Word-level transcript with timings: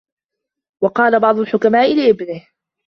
وَقَالَ 0.83 1.19
بَعْضُ 1.19 1.39
الْحُكَمَاءِ 1.39 1.95
لِابْنِهِ 1.95 2.47